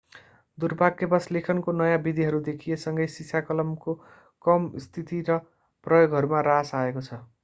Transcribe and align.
दुर्भाग्यवश 0.57 1.25
लेखनको 1.31 1.73
नयाँ 1.73 1.99
विधिहरू 2.07 2.39
देखिए 2.47 2.77
सँगै 2.83 3.07
सिसाकलमको 3.15 3.95
कम 4.41 4.65
स्थिति 4.79 5.21
र 5.29 5.37
प्रयोगहरूमा 5.85 6.41
ह्रास 6.41 6.73
आएको 6.77 7.05
छ 7.05 7.21